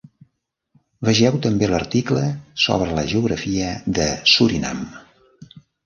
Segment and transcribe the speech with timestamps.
[1.09, 2.25] Vegeu també l'article
[2.65, 4.87] sobre la geografia de Surinam.